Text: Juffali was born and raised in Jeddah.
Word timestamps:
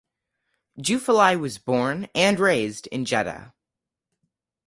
Juffali 0.79 1.39
was 1.39 1.59
born 1.59 2.09
and 2.15 2.39
raised 2.39 2.87
in 2.87 3.05
Jeddah. 3.05 3.53